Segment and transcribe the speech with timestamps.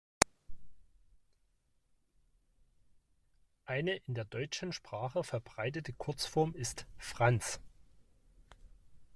[3.65, 7.61] Eine in der deutschen Sprache verbreitete Kurzform ist "Franz".